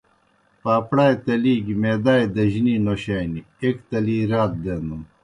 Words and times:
پاپڑائے 0.63 1.15
تلی 1.25 1.53
گیْ 1.65 1.75
معدائے 1.81 2.25
دجنی 2.35 2.75
نوشانی۔ 2.85 3.41
ایْک 3.61 3.77
تلی 3.89 4.17
رات 4.31 4.51
دینَن۔ 4.63 5.01